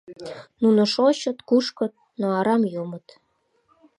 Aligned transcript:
Нуно 0.61 0.81
шочыт, 0.93 1.37
кушкыт, 1.49 1.93
но 2.19 2.27
арам 2.39 2.63
йомыт». 2.73 3.07